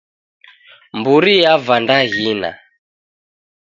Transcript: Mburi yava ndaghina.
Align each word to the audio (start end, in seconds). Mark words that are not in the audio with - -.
Mburi 0.99 1.33
yava 1.43 1.75
ndaghina. 1.81 2.51